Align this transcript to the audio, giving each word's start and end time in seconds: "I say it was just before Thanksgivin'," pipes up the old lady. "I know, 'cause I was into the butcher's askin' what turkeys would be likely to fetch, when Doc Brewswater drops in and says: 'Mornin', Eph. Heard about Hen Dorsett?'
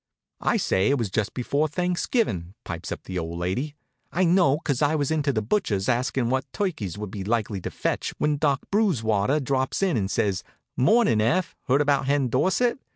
"I 0.39 0.57
say 0.57 0.89
it 0.89 0.97
was 0.97 1.11
just 1.11 1.35
before 1.35 1.67
Thanksgivin'," 1.67 2.55
pipes 2.63 2.91
up 2.91 3.03
the 3.03 3.19
old 3.19 3.37
lady. 3.37 3.75
"I 4.11 4.23
know, 4.23 4.57
'cause 4.57 4.81
I 4.81 4.95
was 4.95 5.11
into 5.11 5.31
the 5.31 5.43
butcher's 5.43 5.87
askin' 5.87 6.31
what 6.31 6.51
turkeys 6.51 6.97
would 6.97 7.11
be 7.11 7.23
likely 7.23 7.61
to 7.61 7.69
fetch, 7.69 8.11
when 8.17 8.37
Doc 8.37 8.61
Brewswater 8.71 9.39
drops 9.39 9.83
in 9.83 9.97
and 9.97 10.09
says: 10.09 10.43
'Mornin', 10.75 11.21
Eph. 11.21 11.55
Heard 11.67 11.81
about 11.81 12.07
Hen 12.07 12.29
Dorsett?' 12.29 12.79